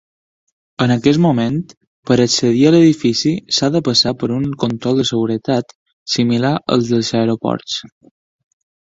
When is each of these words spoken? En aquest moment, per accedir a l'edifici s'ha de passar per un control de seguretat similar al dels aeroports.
En 0.83 0.91
aquest 0.93 1.19
moment, 1.23 1.57
per 2.11 2.15
accedir 2.23 2.63
a 2.69 2.71
l'edifici 2.75 3.33
s'ha 3.57 3.69
de 3.75 3.81
passar 3.87 4.13
per 4.23 4.29
un 4.37 4.47
control 4.63 4.97
de 5.01 5.05
seguretat 5.09 5.75
similar 6.15 6.53
al 6.77 6.87
dels 6.89 7.13
aeroports. 7.21 7.77